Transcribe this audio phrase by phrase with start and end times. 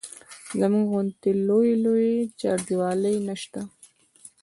[0.59, 3.61] زموږ غوندې لویې لویې چاردیوالۍ نه شته.